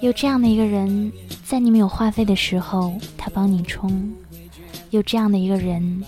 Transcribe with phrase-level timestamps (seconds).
[0.00, 1.12] 有这样的一个人，
[1.44, 3.90] 在你没有话费的时候，他帮你充；
[4.88, 6.02] 有这样的一个人，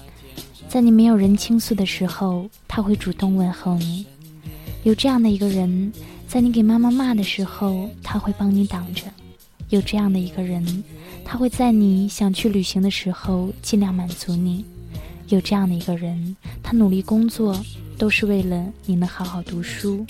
[0.66, 4.06] 在你没有人倾诉的时候，他会主动问候你；
[4.84, 5.92] 有这样的一个人，
[6.26, 9.04] 在你给妈妈骂的时候，他会帮你挡着；
[9.68, 10.82] 有这样的一个人，
[11.22, 14.64] 他会在你想去旅行的时候尽量满足你；
[15.28, 17.62] 有这样的一个人，他努力工作。
[17.98, 20.04] 都是为了你能好好读书。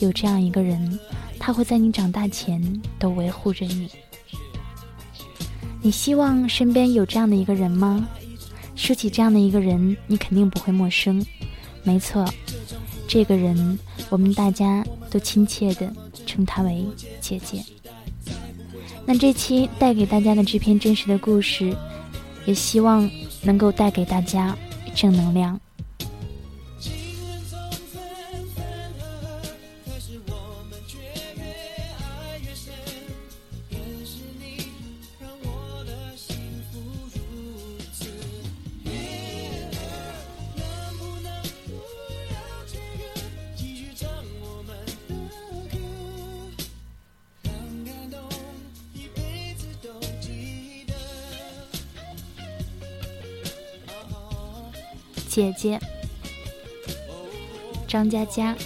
[0.00, 0.98] 有这样一个人，
[1.44, 3.90] 他会在你长大前都维护着你。
[5.82, 8.08] 你希望身边有这样的一个人吗？
[8.76, 11.26] 说起这样的一个人，你肯定不会陌生。
[11.82, 12.24] 没错，
[13.08, 13.76] 这个人
[14.08, 15.92] 我们大家都亲切的
[16.24, 16.86] 称他为
[17.20, 17.60] 姐姐。
[19.04, 21.76] 那这期带给大家的这篇真实的故事，
[22.46, 23.10] 也希望
[23.42, 24.56] 能够带给大家
[24.94, 25.60] 正能量。
[55.42, 55.80] 姐姐，
[57.88, 58.56] 张佳佳。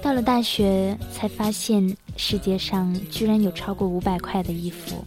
[0.00, 5.04] 到了大学，才发现世界上居然有超过五百块的衣服；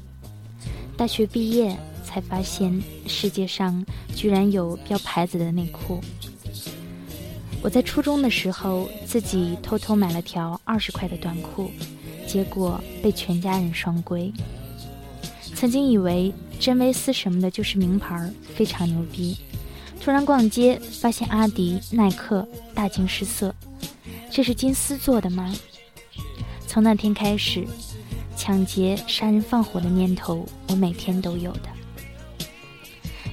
[0.95, 3.83] 大学毕业，才发现世界上
[4.15, 5.99] 居然有标牌子的内裤。
[7.63, 11.71] 我在初中的时候，自己偷偷买了条二十块的短裤。
[12.27, 14.31] 结果被全家人双规。
[15.61, 19.37] 曾经以为真维斯什么的就是名牌，非常牛逼。
[20.01, 23.53] 突然逛街，发现阿迪、耐克，大惊失色。
[24.31, 25.53] 这是金丝做的吗？
[26.65, 27.63] 从那天开始，
[28.35, 31.69] 抢劫、杀人放火的念头，我每天都有的。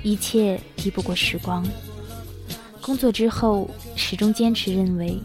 [0.03, 1.67] 一切敌不过时光。
[2.83, 5.19] 工作之后，始终坚持认为。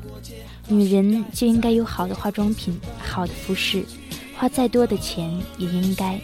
[0.70, 3.84] 女人就应该有好的化妆品、好的服饰，
[4.38, 6.18] 花再多的钱也应该。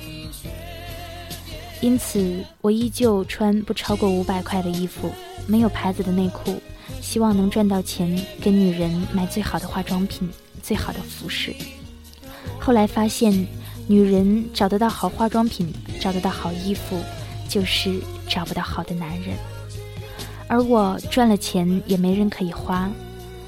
[1.82, 5.10] 因此，我依旧穿不超过五百块的衣服，
[5.48, 6.62] 没有牌子的内裤，
[7.02, 10.30] 希望能赚到钱给女人买最好的化妆品、
[10.62, 11.56] 最好的服饰。
[12.60, 13.48] 后来发现，
[13.88, 17.00] 女人找得到好化妆品、找得到好衣服，
[17.48, 19.38] 就是找不到好的男人。
[20.48, 22.90] 而我赚了钱也没人可以花。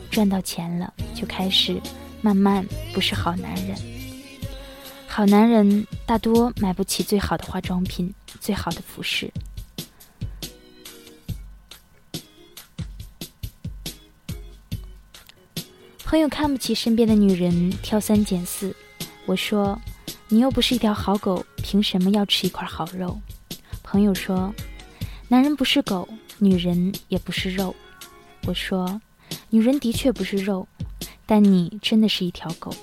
[0.10, 1.82] 赚到钱了，就开始
[2.22, 3.91] 慢慢不是好男人。
[5.14, 9.30] 好男人大多买不起最好的化妆品、最好的服饰。
[16.06, 18.74] 朋友看不起身边的女人，挑三拣四。
[19.26, 19.78] 我说
[20.30, 23.20] ：“你又不是一条好狗，凭什么要吃一块好肉？”
[23.84, 24.56] 朋友说
[25.28, 26.08] ：“男人不是狗，
[26.38, 27.76] 女人也不是肉。”
[28.48, 29.02] 我说。
[29.50, 30.66] 女人的确不是肉，
[31.26, 32.74] 但你真的是一条狗。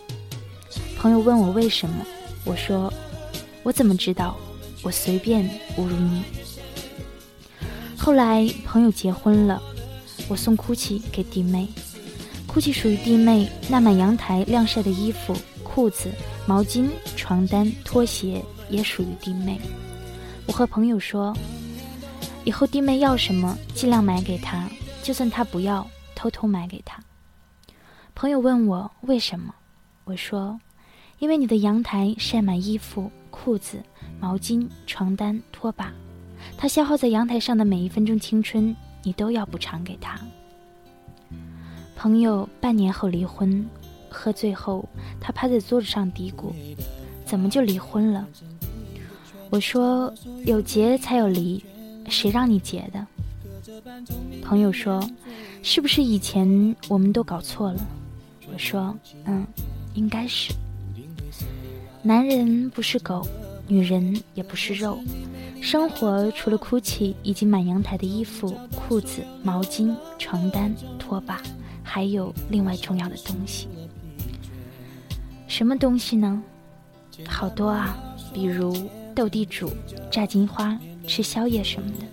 [0.98, 2.04] 朋友问我为什么，
[2.48, 2.90] 我说
[3.62, 4.34] 我怎么知道？
[4.82, 5.44] 我随便
[5.76, 6.22] 侮辱你。
[7.96, 9.62] 后来朋友结婚了，
[10.28, 11.68] 我送 GUCCI 给弟妹
[12.48, 16.10] ，GUCCI 属于弟妹，那满阳台晾晒的衣服、裤子、
[16.46, 19.60] 毛巾、床单、拖鞋也属于弟妹。
[20.46, 21.36] 我和朋友说，
[22.44, 24.66] 以后弟妹要什么，尽量买给她，
[25.02, 25.86] 就算她不要。
[26.14, 27.00] 偷偷买给她。
[28.14, 29.54] 朋友问我为什么，
[30.04, 30.58] 我说，
[31.18, 33.82] 因为你的阳台晒满衣服、裤子、
[34.20, 35.92] 毛巾、床单、拖把，
[36.56, 40.18] 他消耗在阳台上的每一分钟青春，你都要补偿给他。
[41.96, 43.68] 朋友半年后离婚，
[44.08, 44.88] 喝醉后，
[45.20, 46.52] 他趴在桌子上嘀咕
[47.26, 48.26] ：“怎么就离婚了？”
[49.50, 50.14] 我说
[50.46, 51.64] ：“有结才有离，
[52.08, 53.04] 谁让你结的？”
[54.40, 55.04] 朋友说
[55.64, 57.80] ：“是不是以前我们都搞错了？”
[58.52, 58.96] 我说
[59.26, 59.44] ：“嗯，
[59.94, 60.54] 应该是。
[62.02, 63.26] 男人不是狗，
[63.66, 64.98] 女人也不是肉。
[65.60, 71.42] 生活除了哭泣以及满阳台的衣服、裤子、毛巾、床单、拖把，
[71.82, 73.68] 还有另外重要的东西。
[75.48, 76.40] 什么东西呢？
[77.26, 77.98] 好多啊，
[78.32, 78.72] 比如
[79.14, 79.72] 斗地主、
[80.10, 82.06] 炸金花、吃宵夜什么的。”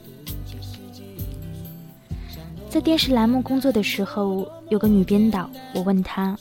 [2.68, 6.36] 在电视栏目工作的时候，有个女编导，我问她：“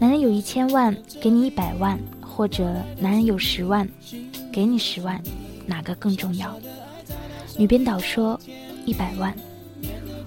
[0.00, 1.96] 男人有一千万，给你一百万，
[2.36, 3.88] 或者男人有十万，
[4.52, 5.18] 给你十万，
[5.64, 6.54] 哪个更重要？”
[7.56, 8.38] 女编导说
[8.84, 9.34] ：“一百万。”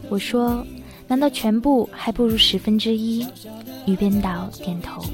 [0.10, 0.66] 我说
[1.08, 3.24] ：“难道全部还不如十分之一？
[3.86, 5.06] 女编导点头。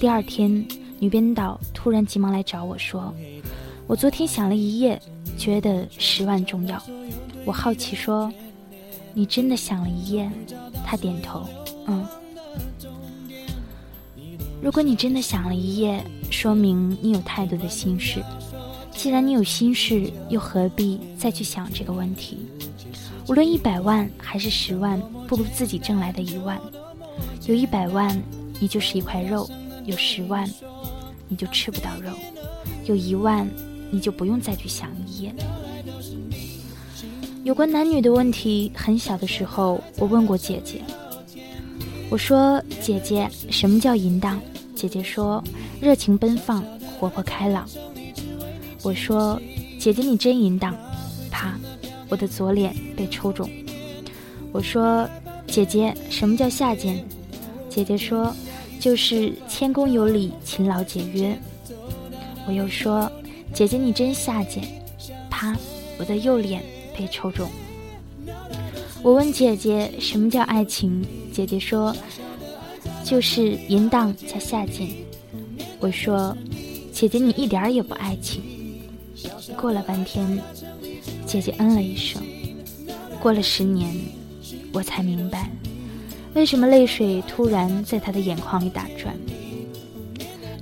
[0.00, 0.66] 第二天，
[0.98, 3.12] 女编导突然急忙来找我说
[3.86, 4.98] ：“我昨天想了一夜，
[5.36, 6.82] 觉得十万重要。”
[7.44, 8.32] 我好奇说
[9.12, 10.30] ：“你真的想了一夜？”
[10.86, 11.46] 她点头
[11.86, 12.06] ：“嗯。”
[14.62, 18.22] 如果你真的想了一夜，说明你有太多的心事。
[18.92, 22.38] 既然你有心事，又何必再去想这个问题？
[23.28, 26.60] 无论一百万还是十万，不如自己挣来的一万。
[27.46, 28.16] 有一百万，
[28.60, 29.44] 你就是一块肉；
[29.84, 30.48] 有十万，
[31.26, 32.12] 你就吃不到肉；
[32.84, 33.50] 有一万，
[33.90, 35.34] 你就不用再去想一夜。
[37.42, 40.80] 有关男女的问题，很小的时候，我问过姐姐。
[42.08, 44.40] 我说：“姐姐，什么叫淫荡？”
[44.82, 45.40] 姐姐说
[45.80, 46.60] ：“热情奔放，
[46.98, 47.68] 活泼开朗。”
[48.82, 49.40] 我说
[49.78, 50.76] ：“姐姐，你真淫荡！”
[51.30, 51.56] 啪，
[52.08, 53.48] 我的左脸被抽中。
[54.50, 55.08] 我说
[55.46, 57.00] ：“姐姐，什么叫下贱？”
[57.70, 58.34] 姐姐说
[58.80, 61.38] ：“就是谦恭有礼，勤劳节约。”
[62.48, 63.08] 我又说
[63.54, 64.64] ：“姐姐，你真下贱！”
[65.30, 65.56] 啪，
[65.96, 66.60] 我的右脸
[66.98, 67.48] 被抽中。
[69.00, 71.94] 我问姐姐：“什么叫爱情？”姐姐说
[73.12, 74.88] ：“就是淫荡加下贱。”
[75.78, 76.34] 我说
[76.90, 78.42] ：“姐姐，你一点也不爱情。”
[79.54, 80.40] 过了半天，
[81.26, 82.22] 姐姐嗯了一声。
[83.20, 83.94] 过了十年，
[84.72, 85.50] 我才明白，
[86.32, 89.14] 为什么泪水突然在她的眼眶里打转。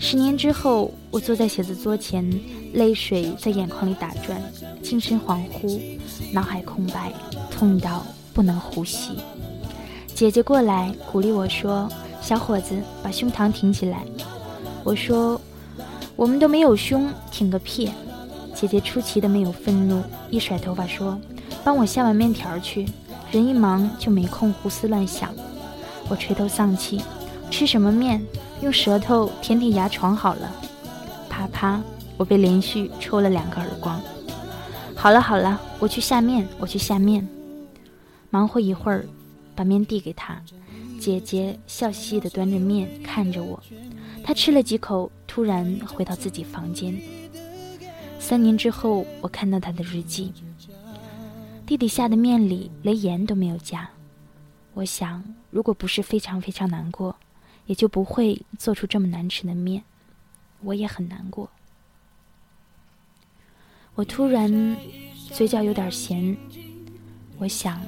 [0.00, 2.28] 十年之后，我坐在写字桌前，
[2.72, 4.42] 泪水在眼眶里打转，
[4.82, 5.80] 精神恍惚，
[6.32, 7.12] 脑海空白，
[7.48, 8.04] 痛到
[8.34, 9.12] 不能呼吸。
[10.16, 11.88] 姐姐过来鼓励我说
[12.30, 14.04] ：“小伙子，把胸膛挺起来。”
[14.86, 15.40] 我说
[16.14, 17.90] ：“我们都没有胸，挺个屁！”
[18.54, 20.00] 姐姐出奇的没有愤怒，
[20.30, 21.18] 一甩头发说
[21.64, 22.86] ：“帮我下碗面条去。”
[23.32, 25.34] 人一忙就没空胡思乱想。
[26.08, 27.02] 我垂头丧气
[27.50, 28.24] ：“吃什么面？
[28.60, 30.52] 用舌头舔舔牙床好了。”
[31.28, 31.80] 啪啪，
[32.16, 34.00] 我被连续抽了两个耳光。
[34.94, 37.26] 好了好了，我去下面，我去下面。
[38.30, 39.04] 忙活一会儿。
[39.56, 40.40] 把面递给他，
[41.00, 43.60] 姐姐笑嘻嘻地端着面看着我。
[44.22, 46.94] 她吃了几口，突然回到自己房间。
[48.18, 50.30] 三年之后，我看到她的日记，
[51.66, 53.88] 弟弟下的面里连盐都没有加。
[54.74, 57.16] 我想，如果不是非常非常难过，
[57.64, 59.82] 也就不会做出这么难吃的面。
[60.60, 61.48] 我也很难过。
[63.94, 64.76] 我突然
[65.32, 66.36] 嘴角有点咸，
[67.38, 67.80] 我想。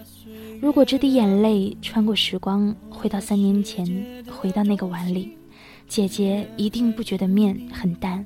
[0.62, 5.36] 如果这滴眼泪穿过时光，回到三年前，回到那个碗里，
[5.88, 8.24] 姐姐一定不觉得面很淡，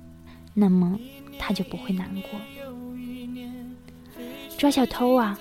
[0.52, 1.00] 那么
[1.38, 2.38] 她就不会难过。
[4.58, 5.40] 抓小偷啊！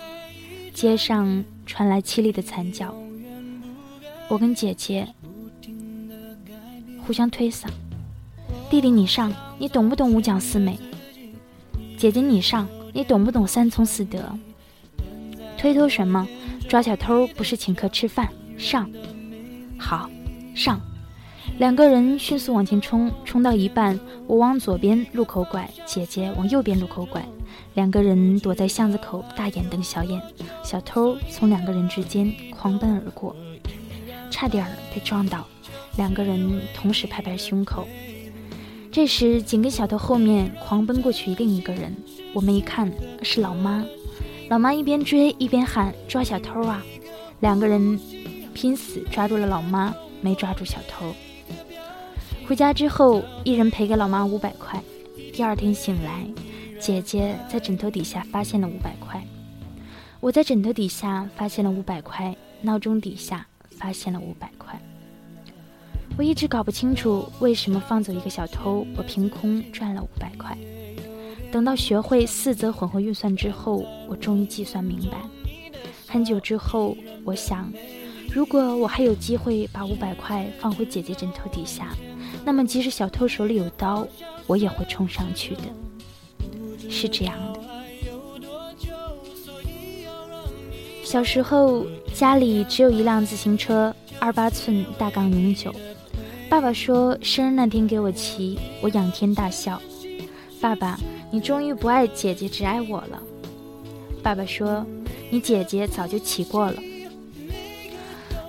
[0.74, 2.96] 街上传来凄厉的惨叫。
[4.30, 5.06] 我跟姐姐
[7.06, 7.68] 互相推搡。
[8.70, 10.80] 弟弟你上，你懂不懂五讲四美？
[11.98, 14.40] 姐姐你上，你懂不懂三从四德？
[15.58, 16.26] 推脱什么？
[16.68, 18.90] 抓小偷不是请客吃饭，上，
[19.78, 20.10] 好，
[20.56, 20.82] 上，
[21.60, 27.24] 两个人迅速往前冲，冲到一半，我往左边路口拐，姐姐往右边路口拐，
[27.76, 30.20] 两个人躲在巷子口，大眼瞪小眼，
[30.64, 33.36] 小偷从两个人之间狂奔而过，
[34.32, 35.46] 差点被撞倒，
[35.98, 37.88] 两个人同时拍拍胸口。
[38.92, 41.96] 这时，紧跟小偷后面狂奔过去另一个人，
[42.34, 42.92] 我们一看
[43.22, 43.86] 是老妈。
[44.48, 46.84] 老妈一边追一边喊：“抓小偷啊！”
[47.42, 48.00] 两个人
[48.54, 51.14] 拼死抓住了老妈，没抓住小偷。
[52.48, 54.82] 回家之后，一人赔给老妈五百块。
[55.34, 56.26] 第二天醒来，
[56.80, 59.22] 姐姐在枕头底下发现了五百块，
[60.20, 64.80] 我在枕头底下发现了五百块，闹钟底下发现了五百块。
[66.18, 70.56] 我一直搞不清楚为什么放走一个小偷，我凭空赚了五百块。
[71.56, 75.22] 等到学会四则混合运算之后，我终于计算明白。
[76.06, 77.72] 很久之后，我想，
[78.30, 81.96] 如果我还有机会把五百块放回姐姐枕头底下，
[82.44, 84.06] 那么即使小偷手里有刀，
[84.48, 85.62] 我也会冲上去的。
[86.90, 87.60] 是这样的。
[91.06, 95.74] 小时候家里只有一辆自行车，二八寸大杠零九。
[96.50, 99.82] 爸爸说生日那天给我骑，我仰天大笑。
[100.60, 101.00] 爸爸。
[101.36, 103.22] 你终于不爱姐姐，只爱我了。
[104.24, 104.86] 爸爸说
[105.30, 106.82] ：“你姐姐早就骑过了。”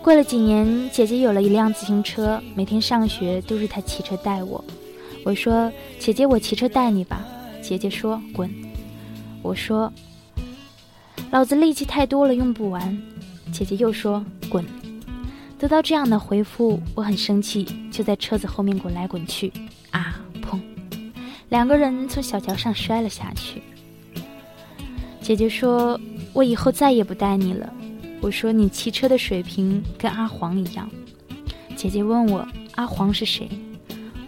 [0.01, 4.65] 过了几年，姐姐有了一辆自行车，每天上学都是她骑车带我。
[5.25, 7.27] 我说：“姐姐，我骑车带你吧。”
[7.61, 8.49] 姐姐说：“滚。”
[9.43, 9.93] 我说
[11.33, 12.97] ：“老子力气太多了，用不完。”
[13.53, 14.65] 姐姐又说滚。
[15.59, 19.53] 得到这样的回复，我很生气，就在车子后面滚来滚去。
[21.49, 23.63] 两个人从小桥上摔了下去。
[25.21, 25.99] 姐姐说
[26.33, 27.73] ：“我以后再也不带你了。”
[28.21, 30.89] 我说：“你骑车的水平跟阿黄一样。”
[31.77, 33.49] 姐姐问我：“阿黄是谁？”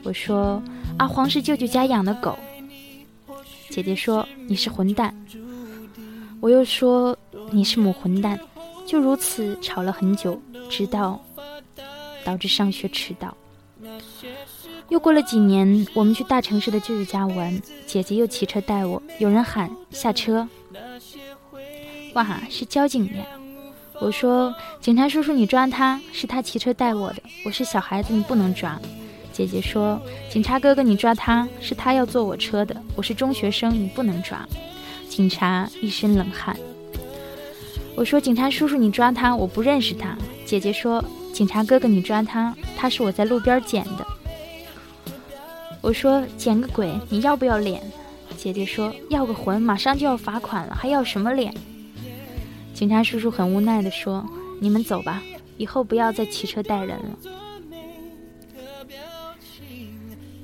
[0.04, 0.62] 我说
[0.98, 2.38] ：“阿黄是舅舅家养的狗。”
[3.70, 5.14] 姐姐说：“你是混蛋。”
[6.40, 7.16] 我又说
[7.50, 8.38] ：“你是母混蛋。”
[8.86, 11.22] 就如此吵了很久，直到
[12.24, 13.36] 导致上学迟到。
[14.88, 20.48] 又过了几年，我们去大城市的舅舅家玩，姐姐又骑车带我，有人喊下车。
[22.14, 23.26] 哇，是交警呀！
[24.00, 27.22] 我说：“警察叔叔，你抓他，是他骑车带我的。
[27.44, 28.80] 我是小孩子，你不能抓。”
[29.30, 32.74] 姐姐说：“警察哥哥，你抓他，是他要坐我车的。
[32.96, 34.48] 我是中学生，你不能抓。”
[35.08, 36.56] 警察一身冷汗。
[37.94, 40.16] 我说：“警察叔叔，你抓他，我不认识他。”
[40.46, 41.04] 姐姐说
[41.34, 44.06] ：“警察哥哥，你抓他，他是我在路边捡的。”
[45.80, 47.80] 我说：“捡个鬼，你要不要脸？”
[48.36, 51.54] 姐姐说：“要个魂，马上就要罚款了，还要什么脸？”
[52.74, 54.24] 警察叔叔很无奈地说
[54.60, 55.22] ：“你们走吧，
[55.56, 57.18] 以后不要再骑车带人了。”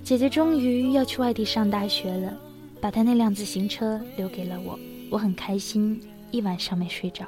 [0.03, 2.37] 姐姐终于要去外地上大学了，
[2.81, 4.79] 把她那辆自行车留给了我，
[5.11, 6.01] 我很开心，
[6.31, 7.25] 一晚上没睡着。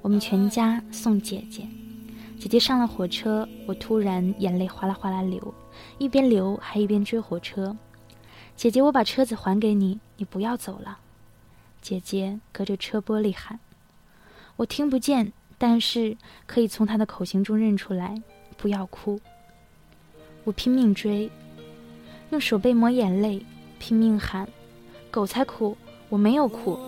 [0.00, 1.62] 我们全家送姐姐，
[2.40, 5.54] 姐姐上了火车，我突然眼泪哗啦哗啦流。
[5.98, 7.76] 一边流还一边追火车，
[8.56, 10.98] 姐姐，我把车子还给你，你不要走了。
[11.80, 13.58] 姐姐隔着车玻璃喊，
[14.56, 18.22] 我听不见，但是可以从她的口型中认出来。
[18.58, 19.20] 不要哭。
[20.44, 21.28] 我拼命追，
[22.30, 23.44] 用手背抹眼泪，
[23.80, 24.48] 拼命喊，
[25.10, 25.76] 狗才哭，
[26.08, 26.78] 我没有哭。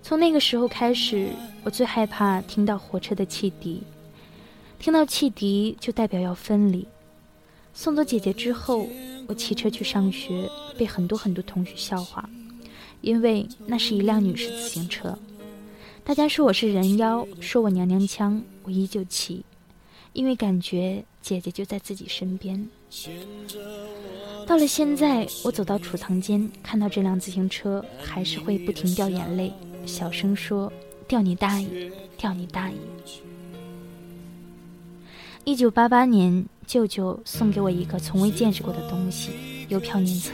[0.00, 1.30] 从那个时候开始，
[1.64, 3.82] 我最害怕听到火车的汽笛，
[4.78, 6.86] 听到汽笛就代表要分离。
[7.76, 8.88] 送走姐姐之后，
[9.26, 12.26] 我骑车去上学，被很多很多同学笑话，
[13.02, 15.16] 因为那是一辆女士自行车。
[16.02, 19.44] 大家说我是人妖，说我娘娘腔，我依旧骑，
[20.14, 22.66] 因为感觉姐姐就在自己身边。
[24.46, 29.52] 到了现在，我走到储藏间，看到这辆自行车，还是会不停掉眼泪，
[29.84, 30.72] 小声说
[31.06, 32.76] ：“掉你大爷，掉你大爷。”
[35.44, 39.30] 一九八八年，舅舅送给我一个从未见识过的东西——
[39.70, 40.32] 邮票年册。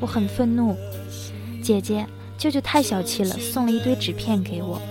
[0.00, 0.76] 我很愤怒，
[1.62, 2.04] 姐姐，
[2.36, 4.82] 舅舅太小气了，送了一堆纸片给我。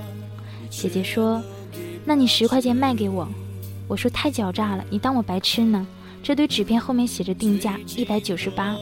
[0.69, 1.43] 姐姐说
[2.05, 3.27] ：“那你十块钱卖给我。”
[3.87, 5.85] 我说：“太狡诈了，你当我白痴呢？
[6.23, 8.77] 这堆纸片后面写着定价一百九十八。”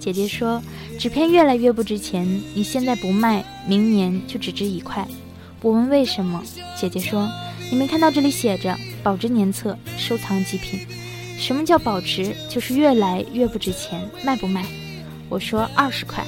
[0.00, 0.60] 姐姐说
[0.98, 5.06] ：“纸片越来越不值钱，你现在不卖，明年就只值一块。”
[5.62, 6.42] 我问为什么，
[6.76, 7.28] 姐姐说
[7.70, 8.76] ：“你没看到这里写着？”
[9.08, 10.80] 保值年册，收藏极品。
[11.38, 12.36] 什么叫保值？
[12.46, 14.66] 就是越来越不值钱，卖不卖？
[15.30, 16.22] 我说二十块。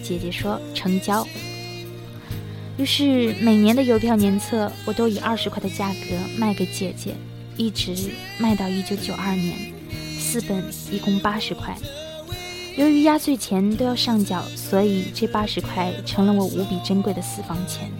[0.00, 1.26] 姐姐说成交。
[2.76, 7.16] 于是每年的邮票年册，我都以二十块的价格卖给姐姐，
[7.56, 9.56] 一直卖到一九九二年，
[10.20, 10.62] 四本
[10.92, 11.76] 一共八十块。
[12.76, 17.90] 由于压岁钱都要上缴，所以这八十块成了我无比珍贵的私房钱。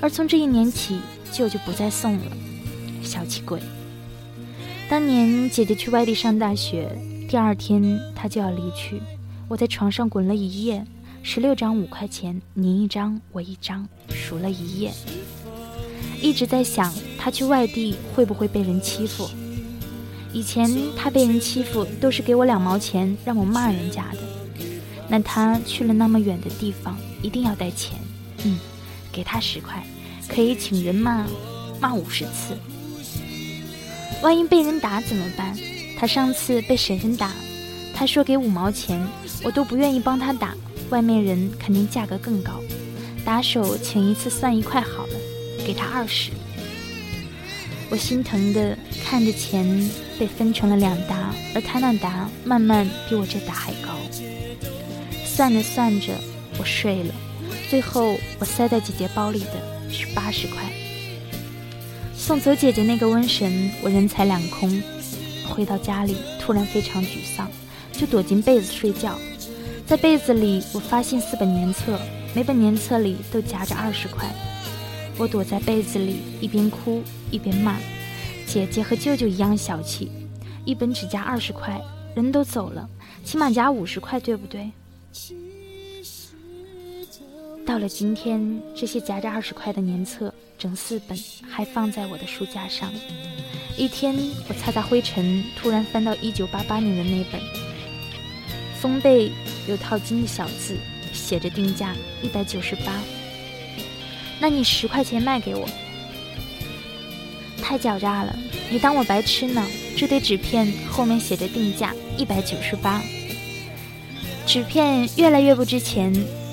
[0.00, 0.98] 而从这一年起，
[1.30, 2.24] 舅舅不再送了。
[3.02, 3.60] 小气鬼！
[4.88, 6.90] 当年姐姐去外地上大学，
[7.28, 9.00] 第二天她就要离去，
[9.48, 10.84] 我在床上滚了一夜，
[11.22, 14.92] 十六张五块钱，你一张我一张，数了一夜，
[16.22, 19.28] 一直在想她去外地会不会被人欺负。
[20.32, 24.18] 以前她被人欺负都是给我两毛钱让我骂人家的，
[25.08, 27.98] 那她去了那么远的地方，一定要带钱。
[28.44, 28.58] 嗯，
[29.12, 29.84] 给她十块，
[30.28, 31.26] 可以请人骂
[31.80, 32.56] 骂五十次。
[34.22, 35.56] 万一被人打怎么办？
[35.98, 37.32] 他上次被婶婶打，
[37.94, 39.00] 他说给五毛钱，
[39.42, 40.54] 我都不愿意帮他打。
[40.90, 42.60] 外面人肯定价格更高，
[43.24, 45.14] 打手请一次算一块好了，
[45.66, 46.30] 给他二十。
[47.90, 53.90] 我心疼的看着钱被分成了两沓，而他那沓慢慢比我这沓还高。
[55.24, 56.12] 算着算着，
[56.58, 57.14] 我睡了。
[57.68, 60.62] 最后我塞在姐姐包里的是八十块。
[62.18, 64.68] 送走姐姐那个瘟神，我人财两空。
[65.48, 67.48] 回到家里，突然非常沮丧，
[67.92, 69.16] 就躲进被子睡觉。
[69.86, 71.98] 在被子里，我发现四本年册，
[72.34, 74.28] 每本年册里都夹着二十块。
[75.16, 77.78] 我躲在被子里，一边哭一边骂
[78.46, 80.10] ：“姐姐和舅舅一样小气，
[80.64, 81.80] 一本只夹二十块，
[82.16, 82.86] 人都走了，
[83.24, 84.70] 起码夹五十块，对不对？”
[87.68, 92.90] 到了今天，这些夹着二十块的年册，整四本还放在我的书架上。
[93.76, 94.16] 一天，
[94.48, 97.38] 我擦擦灰尘，突然翻到一九八八年的那本，
[98.80, 99.30] 封背
[99.68, 100.78] 有套金的小字，
[101.12, 103.02] 写着定价一百九十八。
[104.40, 105.68] 那你十块钱卖给我？
[107.60, 108.34] 太狡诈了！
[108.70, 109.62] 你当我白痴呢？
[109.94, 113.02] 这堆纸片后面写着定价一百九十八，
[114.46, 116.10] 纸片越来越不值钱。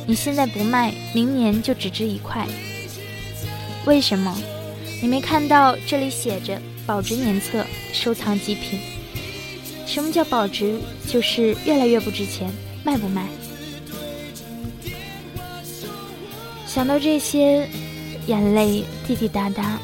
[0.07, 2.47] 你现在不卖，明年就只值一块。
[3.85, 4.35] 为什么？
[5.01, 8.79] 你没看到这里写着保值年册，收藏极品？
[9.85, 10.79] 什么叫保值？
[11.07, 12.51] 就是越来越不值钱，
[12.83, 13.27] 卖不卖？
[16.67, 17.67] 想到这些，
[18.27, 19.79] 眼泪滴滴答答，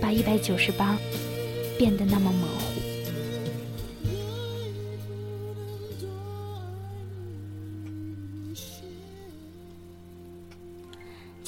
[0.00, 0.96] 把一百九十八
[1.78, 2.83] 变得那么模糊。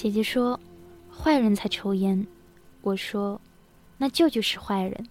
[0.06, 0.60] 姐姐说
[1.10, 2.24] ：“坏人才抽烟。”
[2.80, 3.40] 我说
[3.98, 5.08] ：“那舅舅是坏人。”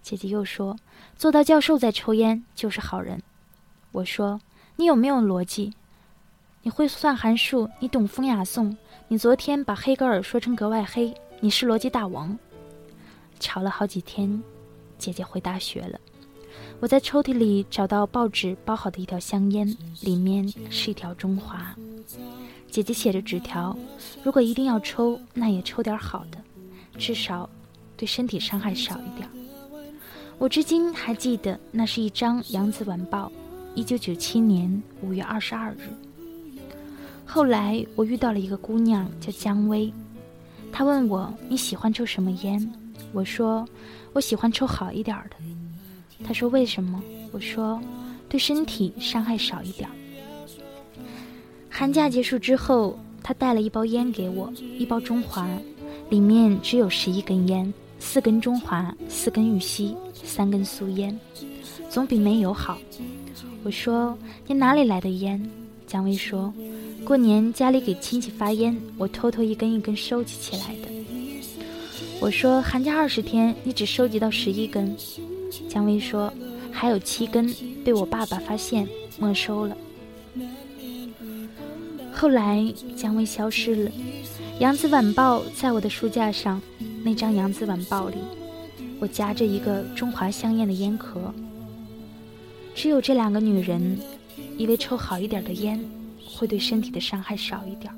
[0.00, 0.74] 姐姐又说
[1.18, 3.22] ：“做到教授再抽烟就是好人。”
[3.92, 4.40] 我说
[4.76, 5.74] ：“你有没有逻辑？
[6.62, 7.68] 你会算函数？
[7.78, 8.74] 你懂风雅颂？
[9.06, 12.34] 你昨天把黑格尔说成格外黑，你是逻辑大王。”
[13.38, 14.42] 吵了好几天，
[14.96, 16.00] 姐姐回大学了。
[16.80, 21.76] 我在抽屉里找到报纸包好的一条香烟，里面是一条中华。
[22.72, 23.76] 姐姐写着纸条
[24.24, 26.38] ：“如果一定要抽，那也抽点好的，
[26.96, 27.46] 至少
[27.98, 29.28] 对身体伤害少一点。”
[30.38, 33.30] 我至今还记得，那是一张《扬子晚报》，
[33.78, 35.90] 一九九七年五月二十二日。
[37.26, 39.92] 后来我遇到了一个姑娘，叫姜薇，
[40.72, 42.72] 她问我：“你喜欢抽什么烟？”
[43.12, 43.68] 我说
[44.14, 45.36] ：“我喜欢抽好一点的。”
[46.24, 47.78] 她说：“为什么？”我说
[48.30, 49.86] ：“对身体伤害少一点。”
[51.74, 55.48] 寒假结束之后，他带了一包烟给我，一包中华，
[56.10, 61.18] 里面只有十一根烟，四根中华，四根玉溪，三根苏烟，
[61.88, 62.78] 总比没有好。
[63.64, 65.42] 我说：“你哪里来的烟？”
[65.88, 66.52] 姜薇说
[67.04, 70.92] ：“过年家里给亲戚发烟，我偷偷一根一根收集起来的。”
[72.20, 74.94] 我说：“寒假二十天，你只收集到十一根。”
[75.70, 76.30] 姜薇说
[76.70, 77.50] ：“还有七根
[77.82, 78.86] 被我爸爸发现
[79.18, 79.74] 没收了。”
[82.22, 83.90] 后来，姜薇消失了。
[84.60, 86.62] 《扬子晚报》在我的书架上，
[87.02, 88.18] 那张《扬子晚报》里，
[89.00, 91.34] 我夹着一个中华香烟的烟壳。
[92.76, 93.98] 只有这两个女人，
[94.56, 95.84] 以为抽好一点的烟，
[96.36, 97.92] 会对身体的伤害少一点。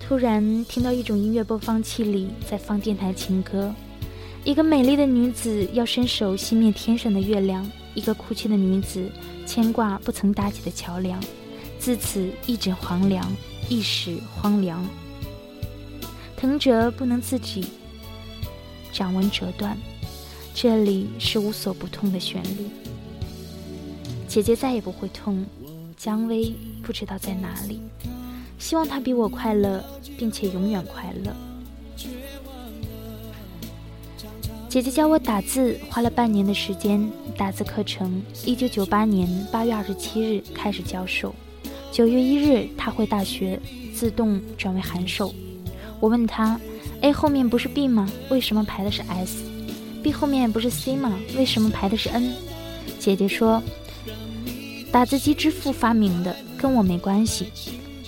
[0.00, 3.72] 突然听到一种音乐播放器里在放电台情歌，
[4.42, 9.08] 一个美丽的女子要伸手熄灭天上的月亮，一个哭泣的女子
[9.46, 11.22] 牵挂不曾搭起的桥梁。
[11.86, 13.24] 自此一枕黄粱，
[13.68, 14.84] 一时荒凉。
[16.36, 17.64] 藤折不能自己，
[18.92, 19.78] 掌纹折断。
[20.52, 22.68] 这里是无所不痛的旋律。
[24.26, 25.46] 姐姐再也不会痛，
[25.96, 27.80] 姜薇不知道在哪里。
[28.58, 29.80] 希望她比我快乐，
[30.18, 31.32] 并且永远快乐。
[34.68, 37.08] 姐姐教我打字，花了半年的时间。
[37.38, 41.32] 打字课程，一九九八年八月二十七日开始教授。
[41.92, 43.58] 九月一日，他回大学，
[43.94, 45.34] 自动转为函授。
[45.98, 46.60] 我问他
[47.00, 48.06] ：“A 后面不是 B 吗？
[48.28, 51.18] 为什么排的是 S？B 后面不是 C 吗？
[51.38, 52.32] 为什么排的是 N？”
[52.98, 53.62] 姐姐说
[54.92, 57.46] ：“打字机之父发明的，跟我没关系。”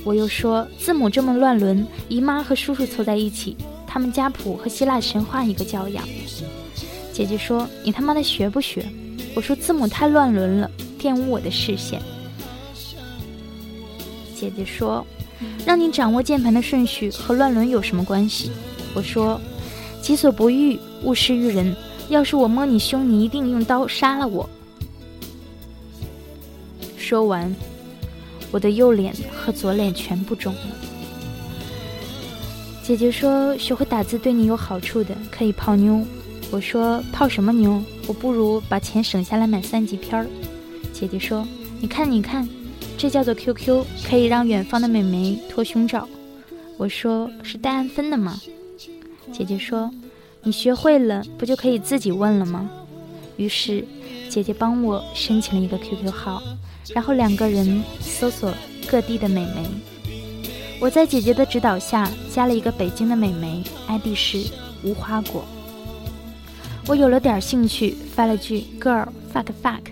[0.04, 6.06] 我又说：“字母这么乱伦，姨妈和叔叔凑在一起，他们家谱和希腊神话一个教养。”
[7.12, 8.84] 姐姐说：“你他妈的学不学？”
[9.34, 12.02] 我说：“字母太乱伦了，玷污我的视线。”
[14.38, 15.04] 姐姐说
[15.66, 18.52] ：“让你掌握键盘的顺序和乱伦有什么关系？”
[18.94, 19.40] 我说
[20.00, 21.74] ：“己所不欲，勿施于人。
[22.08, 24.48] 要是我摸你胸，你一定用刀杀了我。”
[26.96, 27.52] 说完，
[28.52, 30.60] 我的右脸和左脸全部肿了。
[32.82, 36.00] 姐姐说：“学会打字对你有好处的，可以泡妞。”
[36.50, 37.82] 我说：“泡什么妞？
[38.06, 40.26] 我不如把钱省下来买三级片儿。”
[40.94, 41.46] 姐姐说
[41.80, 42.48] ：“你看，你看。”
[42.98, 46.08] 这叫做 QQ，可以让远方的美眉脱胸罩。
[46.76, 48.36] 我说是戴安芬的吗？
[49.32, 49.88] 姐姐说，
[50.42, 52.68] 你学会了不就可以自己问了吗？
[53.36, 53.84] 于是
[54.28, 56.42] 姐姐帮我申请了一个 QQ 号，
[56.92, 58.52] 然后两个人搜索
[58.88, 59.64] 各地的美眉。
[60.80, 64.42] 我在姐姐的指导下加了一个北京的美眉，ID 是
[64.82, 65.44] 无花果。
[66.88, 69.82] 我有了点兴趣，发了句 “girl fuck fuck”，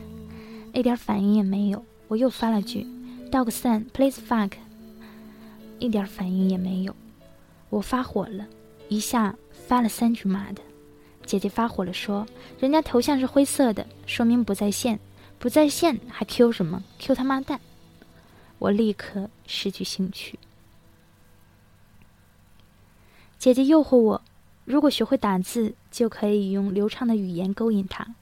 [0.73, 1.85] 一点反应也没有。
[2.09, 2.85] 我又发了句。
[3.37, 4.53] Dog son, please fuck。
[5.79, 6.97] 一点反应也没有。
[7.69, 8.47] 我发火了，
[8.89, 10.63] 一下发了三句骂的。
[11.27, 12.27] 姐姐发火了，说
[12.59, 14.99] ：“人家头像是灰色的，说明不在线，
[15.39, 17.61] 不在线还 Q 什么？Q 他妈蛋！”
[18.59, 20.39] 我立刻失去兴趣。
[23.39, 24.23] 姐姐诱惑我，
[24.65, 28.15] 如果学会打字，就可以用流畅的语言勾引他。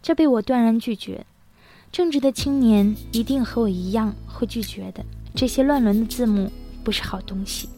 [0.00, 1.26] 这被我断然拒绝。
[1.92, 5.04] 正直的青年一定和我一样会拒绝的。
[5.34, 6.50] 这些乱伦的字母
[6.84, 7.68] 不是好东西。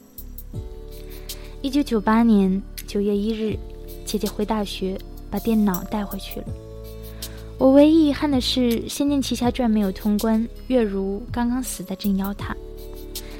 [1.62, 3.58] 一九九八年九月一日，
[4.04, 4.98] 姐姐回大学，
[5.30, 6.46] 把电脑带回去了。
[7.58, 12.56] 我唯一遗憾的是《仙剑奇侠传》没有通关，月如刚刚死在镇妖塔。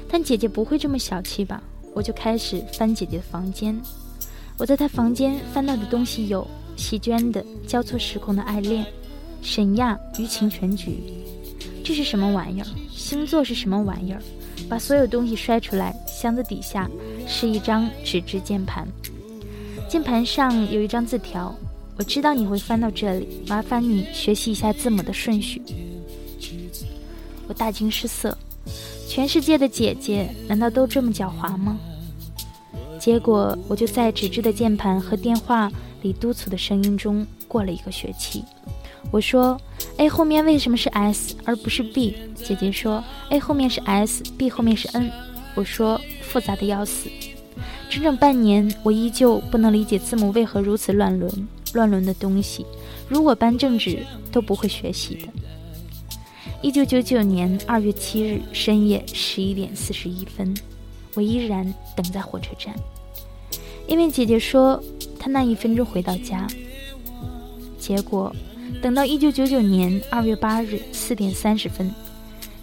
[0.09, 1.63] 但姐姐不会这么小气吧？
[1.93, 3.79] 我就开始翻姐姐的房间。
[4.57, 8.83] 我在她房间翻到的东西有席绢的《交错时空的爱恋》，
[9.41, 10.91] 沈亚《舆情全局》。
[11.83, 12.67] 这是什么玩意儿？
[12.91, 14.21] 星座是什么玩意儿？
[14.69, 15.95] 把所有东西摔出来。
[16.05, 16.89] 箱子底下
[17.25, 18.87] 是一张纸质键盘，
[19.87, 21.55] 键盘上有一张字条。
[21.97, 25.61] 我知道你会翻到这里，麻烦你学习一下字母的顺序。
[27.47, 28.37] 我大惊失色，
[29.07, 31.77] 全世界的姐姐难道都这么狡猾吗？
[32.99, 35.71] 结果我就在纸质的键盘和电话
[36.01, 38.43] 里督促的声音中过了一个学期。
[39.11, 39.59] 我说
[39.97, 45.11] ：“A 后面为什么是 S 而不是 B？” 姐姐说：“A 后面是 S，B 后面是 N。”
[45.55, 47.09] 我说：“复杂的要死。”
[47.89, 51.47] 整整半年，我依旧不能理解字母为何如此乱伦。
[51.73, 52.65] 乱伦的东西，
[53.07, 53.99] 如果班政治
[54.31, 55.27] 都不会学习的。
[56.61, 60.53] 一九九九年二月七日深夜十一点四十一分，
[61.13, 62.75] 我依然等在火车站，
[63.87, 64.81] 因为姐姐说
[65.19, 66.47] 她那一分钟回到家。
[67.77, 68.35] 结果
[68.81, 71.93] 等到一九九九年二月八日四点三十分，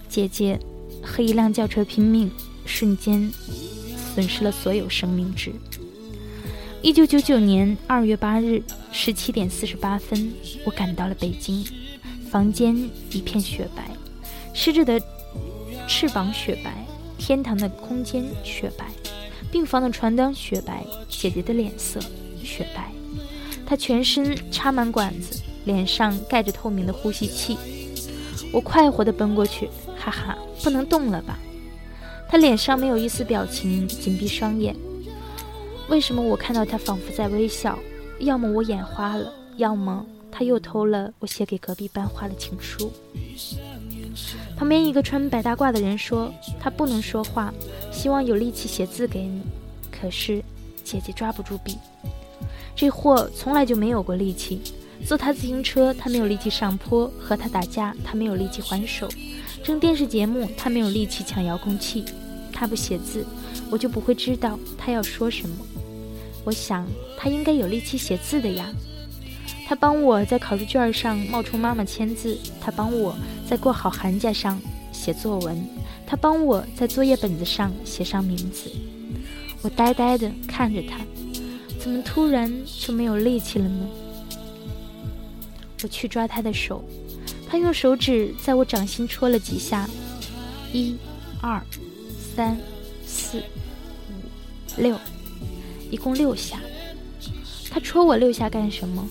[0.08, 0.58] 姐姐
[1.02, 2.30] 和一辆轿车拼命，
[2.64, 3.30] 瞬间
[4.14, 5.52] 损失了所有生命值。
[6.82, 10.32] 一九九九年二月八日十七点四十八分，
[10.64, 11.64] 我赶到了北京。
[12.30, 12.76] 房间
[13.12, 13.88] 一片雪白，
[14.52, 15.00] 狮子的
[15.86, 16.84] 翅膀雪白，
[17.16, 18.86] 天堂的空间雪白，
[19.50, 22.00] 病房的床单雪白，姐姐的脸色
[22.42, 22.90] 雪白。
[23.64, 27.58] 她全身插满管子，脸上盖着透明的呼吸器。
[28.52, 31.38] 我快活地奔过去，哈哈，不能动了吧？
[32.28, 34.74] 他脸上没有一丝表情，紧闭双眼。
[35.88, 37.78] 为什么我看到他仿佛在微笑？
[38.18, 42.90] 要么我眼花了，要么他又偷了我写给隔壁班花的情书。
[44.56, 47.52] 旁边一个穿白大褂的人说：“他不能说话，
[47.92, 49.42] 希望有力气写字给你。”
[49.92, 50.42] 可是
[50.82, 51.76] 姐姐抓不住笔，
[52.74, 54.62] 这货从来就没有过力气。
[55.06, 59.06] 坐他自行车，他没有力气上坡；和他打架，他没有力气还手；
[59.62, 62.04] 争电视节目，他没有力气抢遥控器。
[62.52, 63.24] 他不写字，
[63.70, 65.54] 我就不会知道他要说什么。
[66.44, 66.84] 我想
[67.16, 68.66] 他应该有力气写字的呀。
[69.68, 73.14] 他帮我在考试卷上冒充妈妈签字，他帮我
[73.48, 75.64] 在过好寒假上写作文，
[76.04, 78.72] 他帮我在作业本子上写上名字。
[79.62, 80.98] 我呆呆地看着他，
[81.78, 83.86] 怎么突然就没有力气了呢？
[85.82, 86.84] 我去抓他的手，
[87.48, 89.88] 他用手指在我掌心戳了几下，
[90.72, 90.96] 一、
[91.40, 91.62] 二、
[92.34, 92.56] 三、
[93.06, 94.98] 四、五、六。
[95.88, 96.58] 一共六下，
[97.70, 99.06] 他戳我六下干什么？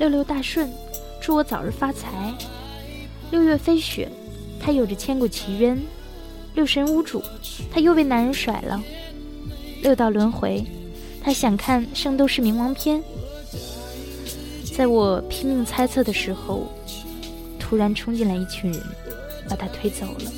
[0.00, 0.68] 六六大顺，
[1.22, 2.34] 祝我早日发财。
[3.30, 4.10] 六月飞雪，
[4.58, 5.80] 他有着千古奇冤。
[6.54, 7.22] 六神无主，
[7.70, 8.82] 他又被男人甩了。
[9.80, 10.64] 六道轮回，
[11.22, 12.98] 他想看《圣斗士冥王篇》。
[14.78, 16.68] 在我拼命猜测的时候，
[17.58, 18.80] 突然冲进来一群人，
[19.48, 20.32] 把他推走了。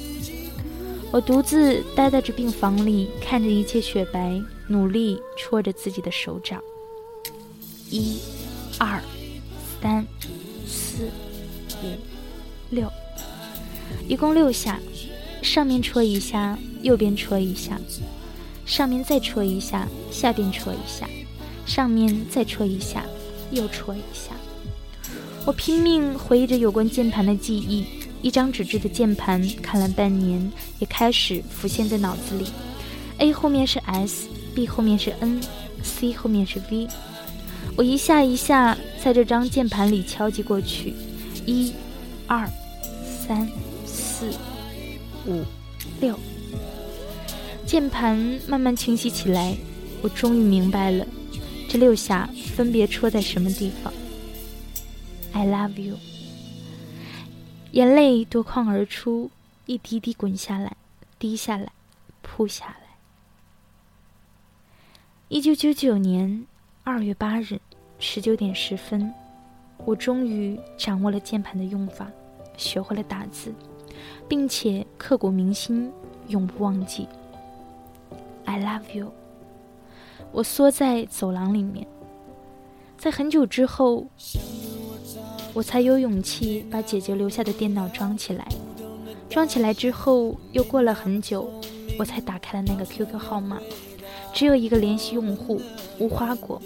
[1.13, 4.43] 我独自待在这病房里，看着一切雪白。
[4.67, 6.63] 努力戳着自己的手掌，
[7.91, 8.19] 一、
[8.79, 8.99] 二、
[9.83, 10.07] 三、
[10.67, 11.11] 四、
[11.83, 11.89] 五、
[12.71, 12.91] 六，
[14.09, 14.81] 一共六下。
[15.43, 17.79] 上面戳一下，右边戳一下，
[18.65, 21.07] 上面再戳一下，下边戳一下，
[21.67, 23.05] 上面再戳一下，
[23.51, 24.33] 又戳一下。
[25.47, 27.85] 我拼命回忆着有关键盘的记忆，
[28.23, 32.47] 一张纸质的键盘看了半年，也开始浮现在脑子里。
[33.19, 34.29] A 后面是 S。
[34.53, 36.89] B 后面是 N，C 后面是 V，
[37.77, 40.93] 我一下一下在这张键盘里敲击过去，
[41.47, 41.73] 一、
[42.27, 42.51] 二、
[43.07, 43.49] 三、
[43.87, 44.27] 四、
[45.25, 45.45] 五、
[46.01, 46.19] 六，
[47.65, 49.57] 键盘慢慢清晰起来，
[50.03, 51.07] 我终于明白了，
[51.73, 53.93] 这六下分别戳在什么地方。
[55.33, 55.97] I love you，
[57.71, 59.31] 眼泪夺眶而出，
[59.67, 60.77] 一滴滴滚下来，
[61.17, 61.71] 滴下来，
[62.23, 62.97] 扑下来。
[65.29, 66.45] 一九九九年
[66.83, 67.61] 二月八日
[68.01, 69.15] 十九点十分，
[69.85, 72.11] 我终于掌握了键盘的用法，
[72.57, 73.55] 学会了打字，
[74.29, 75.89] 并且刻骨铭心，
[76.27, 77.07] 永不忘记。
[78.45, 79.13] I love you。
[80.33, 81.87] 我缩在走廊里面，
[82.97, 84.07] 在很久之后，
[85.53, 88.47] 我才有勇气把姐姐留下的电脑装起来。
[89.29, 91.51] 装起来之后，又过了很久，
[91.99, 93.59] 我才打开了那个 QQ 号码，
[94.33, 95.61] 只有一个联系用户
[95.99, 96.61] 无花果。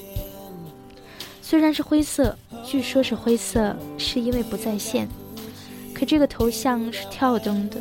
[1.41, 5.09] 虽然是灰色，据说是灰色是因为不在线，
[5.95, 7.81] 可这个头像是跳动的。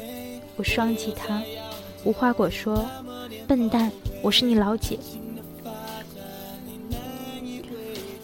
[0.56, 1.42] 我双击它，
[2.04, 2.86] 无花果说
[3.48, 3.92] ：“笨蛋，
[4.22, 5.00] 我是你老姐。”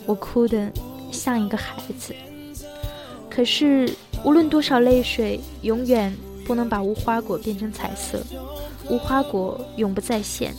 [0.10, 0.72] 我哭得
[1.12, 2.16] 像一个孩子，
[3.30, 3.94] 可是
[4.24, 6.12] 无论多少泪水，永远
[6.48, 8.20] 不能把无花果变成彩色。
[8.90, 10.52] 无花果永不再现。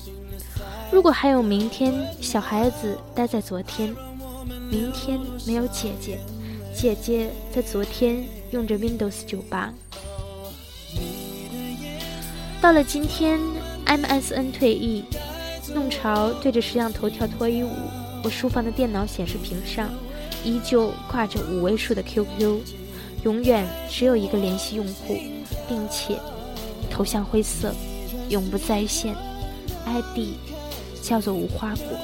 [0.92, 3.92] 如果还有明天，小孩子待在昨天。
[4.70, 6.20] 明天没有姐姐，
[6.72, 9.74] 姐姐在昨天用着 Windows 九八。
[12.60, 13.40] 到了今天
[13.84, 15.02] ，MSN 退役，
[15.74, 17.68] 弄潮对着摄像头跳脱衣舞。
[18.22, 19.90] 我书房的电脑显示屏上，
[20.44, 22.60] 依旧挂着五位数的 QQ，
[23.24, 25.16] 永远只有一个联系用户，
[25.68, 26.18] 并且
[26.90, 27.74] 头像灰色，
[28.28, 29.14] 永不在线
[29.86, 30.34] ，ID
[31.02, 31.98] 叫做无花果。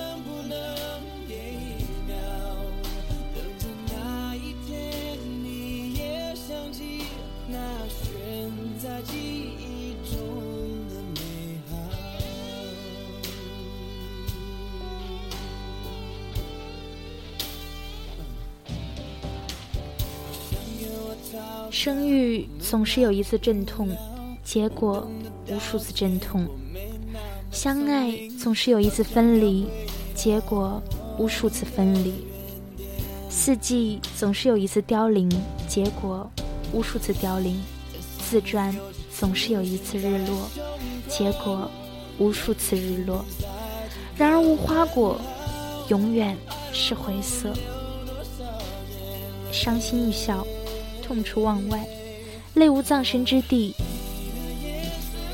[21.70, 23.88] 生育总是有一次阵痛，
[24.44, 25.06] 结果
[25.48, 26.46] 无数次阵痛；
[27.50, 29.66] 相爱总是有一次分离，
[30.14, 30.82] 结果
[31.18, 32.12] 无数次分离；
[33.28, 35.28] 四季总是有一次凋零，
[35.68, 36.28] 结果
[36.72, 37.54] 无数次凋零；
[38.18, 38.74] 自转
[39.10, 40.48] 总是有一次日落，
[41.08, 41.70] 结果
[42.18, 43.24] 无数次日落。
[44.16, 45.20] 然而无花果
[45.88, 46.36] 永远
[46.72, 47.52] 是灰色，
[49.52, 50.46] 伤心欲笑。
[51.06, 51.86] 痛处望外，
[52.54, 53.74] 泪无葬身之地。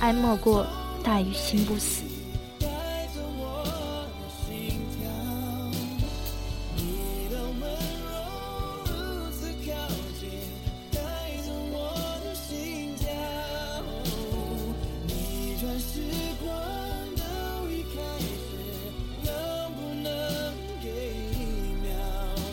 [0.00, 0.66] 哀莫过
[1.02, 2.02] 大于心不死。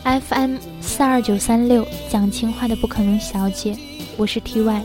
[0.06, 0.58] FM
[1.00, 3.74] 四二九三六讲情话的不可能小姐，
[4.18, 4.82] 我是 TY。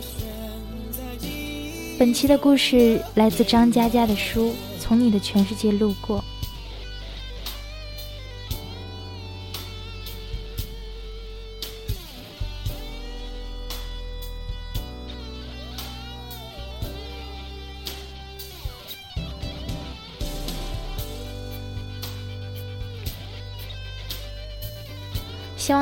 [1.99, 6.19] 本期的故事来自张嘉佳的书《从你的全世界路过》。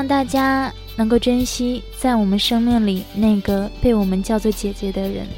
[0.03, 5.29] 望大家能够珍惜在我们生命里那个被我们叫做姐姐的人。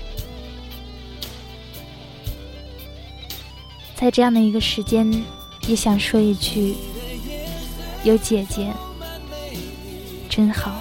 [3.94, 5.06] 在这样的一个时间，
[5.68, 6.74] 也想说一句：
[8.04, 8.72] 有姐姐
[10.30, 10.80] 真好。